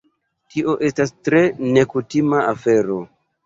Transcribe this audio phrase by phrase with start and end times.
[0.53, 1.43] Tio estas tre
[1.77, 3.03] nekutima afero.